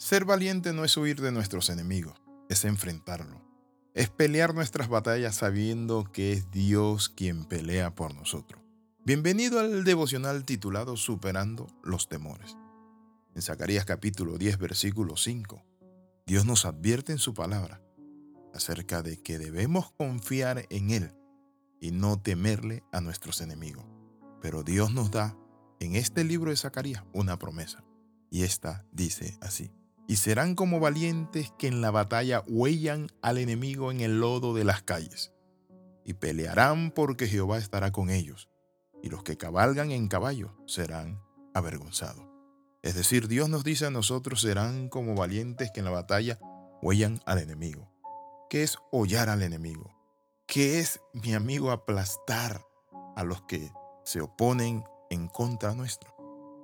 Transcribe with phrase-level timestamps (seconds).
[0.00, 2.14] Ser valiente no es huir de nuestros enemigos,
[2.48, 3.44] es enfrentarlo.
[3.92, 8.62] Es pelear nuestras batallas sabiendo que es Dios quien pelea por nosotros.
[9.04, 12.56] Bienvenido al devocional titulado Superando los temores.
[13.34, 15.62] En Zacarías capítulo 10 versículo 5,
[16.26, 17.82] Dios nos advierte en su palabra
[18.54, 21.12] acerca de que debemos confiar en Él
[21.78, 23.84] y no temerle a nuestros enemigos.
[24.40, 25.36] Pero Dios nos da
[25.78, 27.84] en este libro de Zacarías una promesa,
[28.30, 29.70] y esta dice así
[30.10, 34.64] y serán como valientes que en la batalla huellan al enemigo en el lodo de
[34.64, 35.32] las calles.
[36.04, 38.48] Y pelearán porque Jehová estará con ellos,
[39.04, 41.22] y los que cabalgan en caballo serán
[41.54, 42.24] avergonzados.
[42.82, 46.40] Es decir, Dios nos dice a nosotros serán como valientes que en la batalla
[46.82, 47.88] huellan al enemigo.
[48.50, 49.94] ¿Qué es hollar al enemigo?
[50.48, 52.66] ¿Qué es, mi amigo, aplastar
[53.14, 53.70] a los que
[54.02, 56.12] se oponen en contra nuestro?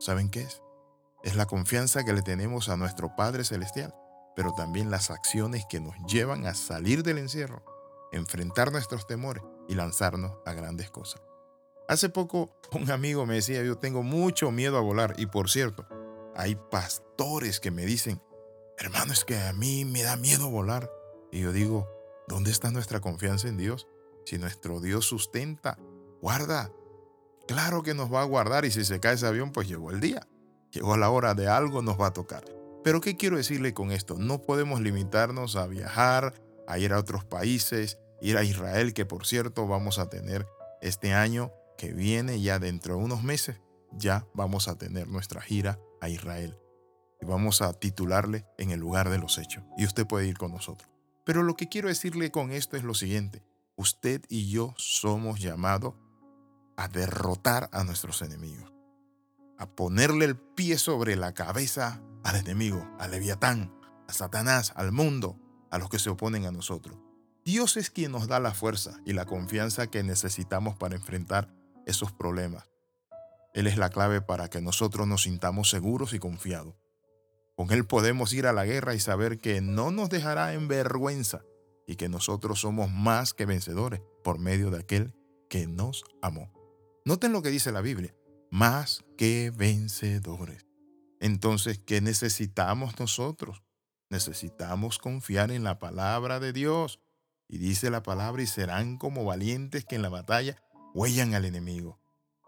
[0.00, 0.62] ¿Saben qué es?
[1.26, 3.92] Es la confianza que le tenemos a nuestro Padre Celestial,
[4.36, 7.64] pero también las acciones que nos llevan a salir del encierro,
[8.12, 11.20] enfrentar nuestros temores y lanzarnos a grandes cosas.
[11.88, 15.88] Hace poco un amigo me decía, yo tengo mucho miedo a volar y por cierto,
[16.36, 18.22] hay pastores que me dicen,
[18.78, 20.92] hermano, es que a mí me da miedo volar.
[21.32, 21.88] Y yo digo,
[22.28, 23.88] ¿dónde está nuestra confianza en Dios?
[24.26, 25.76] Si nuestro Dios sustenta,
[26.22, 26.70] guarda,
[27.48, 29.98] claro que nos va a guardar y si se cae ese avión, pues llegó el
[29.98, 30.24] día.
[30.76, 32.44] Llegó la hora de algo, nos va a tocar.
[32.84, 34.16] Pero ¿qué quiero decirle con esto?
[34.18, 36.34] No podemos limitarnos a viajar,
[36.68, 40.46] a ir a otros países, ir a Israel, que por cierto vamos a tener
[40.82, 43.58] este año que viene, ya dentro de unos meses,
[43.90, 46.58] ya vamos a tener nuestra gira a Israel.
[47.22, 49.64] Y vamos a titularle en el lugar de los hechos.
[49.78, 50.90] Y usted puede ir con nosotros.
[51.24, 53.42] Pero lo que quiero decirle con esto es lo siguiente.
[53.76, 55.94] Usted y yo somos llamados
[56.76, 58.75] a derrotar a nuestros enemigos
[59.58, 63.72] a ponerle el pie sobre la cabeza al enemigo, al leviatán,
[64.08, 65.38] a Satanás, al mundo,
[65.70, 66.98] a los que se oponen a nosotros.
[67.44, 71.48] Dios es quien nos da la fuerza y la confianza que necesitamos para enfrentar
[71.86, 72.68] esos problemas.
[73.54, 76.74] Él es la clave para que nosotros nos sintamos seguros y confiados.
[77.54, 81.42] Con Él podemos ir a la guerra y saber que no nos dejará en vergüenza
[81.86, 85.14] y que nosotros somos más que vencedores por medio de aquel
[85.48, 86.52] que nos amó.
[87.04, 88.14] Noten lo que dice la Biblia
[88.56, 90.64] más que vencedores.
[91.20, 93.62] Entonces, ¿qué necesitamos nosotros?
[94.08, 96.98] Necesitamos confiar en la palabra de Dios.
[97.48, 100.56] Y dice la palabra, y serán como valientes que en la batalla
[100.94, 102.00] huellan al enemigo.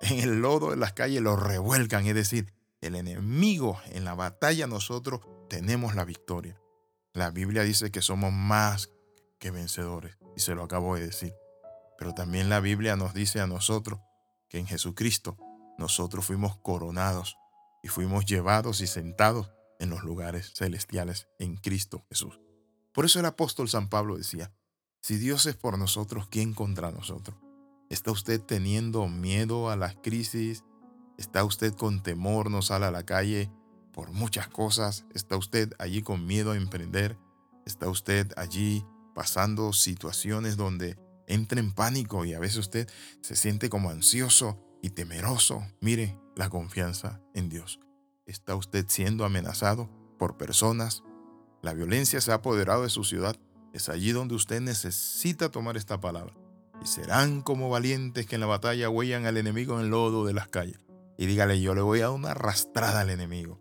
[0.00, 4.68] En el lodo de las calles lo revuelcan, es decir, el enemigo en la batalla
[4.68, 6.56] nosotros tenemos la victoria.
[7.14, 8.90] La Biblia dice que somos más
[9.40, 11.34] que vencedores, y se lo acabo de decir.
[11.98, 13.98] Pero también la Biblia nos dice a nosotros
[14.48, 15.36] que en Jesucristo
[15.78, 17.36] nosotros fuimos coronados
[17.82, 22.40] y fuimos llevados y sentados en los lugares celestiales en Cristo Jesús.
[22.92, 24.52] Por eso el apóstol San Pablo decía,
[25.00, 27.36] si Dios es por nosotros, ¿quién contra nosotros?
[27.90, 30.64] ¿Está usted teniendo miedo a las crisis?
[31.18, 33.52] ¿Está usted con temor, no sale a la calle
[33.92, 35.04] por muchas cosas?
[35.14, 37.16] ¿Está usted allí con miedo a emprender?
[37.64, 40.98] ¿Está usted allí pasando situaciones donde
[41.28, 42.88] entra en pánico y a veces usted
[43.20, 47.80] se siente como ansioso y temeroso, mire la confianza en Dios.
[48.24, 51.02] ¿Está usted siendo amenazado por personas?
[51.60, 53.34] La violencia se ha apoderado de su ciudad.
[53.72, 56.34] Es allí donde usted necesita tomar esta palabra.
[56.80, 60.34] Y serán como valientes que en la batalla huellan al enemigo en el lodo de
[60.34, 60.78] las calles.
[61.18, 63.60] Y dígale, yo le voy a dar una arrastrada al enemigo.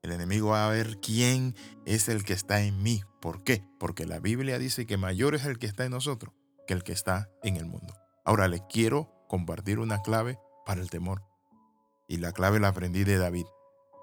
[0.00, 3.02] El enemigo va a ver quién es el que está en mí.
[3.20, 3.62] ¿Por qué?
[3.78, 6.32] Porque la Biblia dice que mayor es el que está en nosotros
[6.66, 7.92] que el que está en el mundo.
[8.24, 11.22] Ahora le quiero compartir una clave para el temor.
[12.08, 13.46] Y la clave la aprendí de David.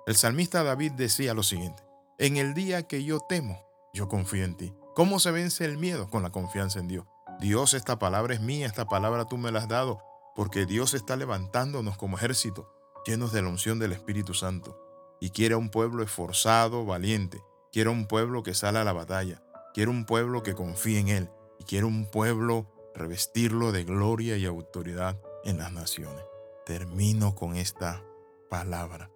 [0.08, 1.84] El salmista David decía lo siguiente,
[2.18, 4.74] en el día que yo temo, yo confío en ti.
[4.96, 6.10] ¿Cómo se vence el miedo?
[6.10, 7.06] Con la confianza en Dios.
[7.40, 10.02] Dios, esta palabra es mía, esta palabra tú me la has dado,
[10.36, 12.74] porque Dios está levantándonos como ejército,
[13.06, 14.78] llenos de la unción del Espíritu Santo.
[15.22, 17.42] Y quiere un pueblo esforzado, valiente.
[17.72, 19.44] Quiere un pueblo que sale a la batalla.
[19.74, 21.30] Quiere un pueblo que confíe en Él.
[21.60, 22.66] Y quiere un pueblo
[22.96, 26.24] revestirlo de gloria y autoridad en las naciones
[26.70, 28.06] termino con esta
[28.48, 29.10] palabra.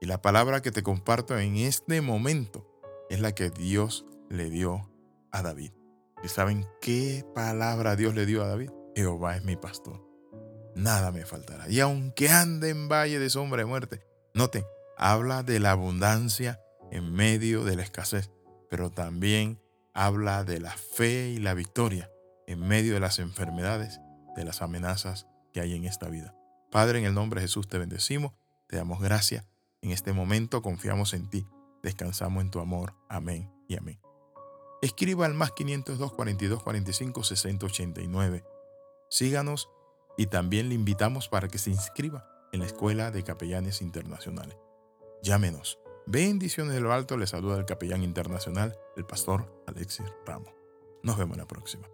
[0.00, 2.66] Y la palabra que te comparto en este momento
[3.10, 4.90] es la que Dios le dio
[5.30, 5.72] a David.
[6.24, 8.70] ¿Y saben qué palabra Dios le dio a David?
[8.96, 10.02] Jehová es mi pastor.
[10.74, 11.68] Nada me faltará.
[11.68, 14.00] Y aunque ande en valle de sombra de muerte,
[14.32, 14.64] noten,
[14.96, 18.30] habla de la abundancia en medio de la escasez,
[18.70, 19.60] pero también
[19.92, 22.10] habla de la fe y la victoria
[22.46, 24.00] en medio de las enfermedades,
[24.34, 26.34] de las amenazas que hay en esta vida.
[26.70, 28.32] Padre, en el nombre de Jesús te bendecimos,
[28.68, 29.44] te damos gracias.
[29.82, 31.46] En este momento confiamos en ti.
[31.82, 32.94] descansamos en tu amor.
[33.08, 33.98] Amén y amén.
[34.82, 38.44] Escriba al más 502 42 45 60 89.
[39.08, 39.68] Síganos
[40.16, 44.56] y también le invitamos para que se inscriba en la Escuela de Capellanes Internacionales.
[45.22, 45.78] Llámenos.
[46.06, 50.52] Bendiciones de lo alto, le saluda el capellán internacional, el pastor Alexis Ramos.
[51.02, 51.88] Nos vemos la próxima.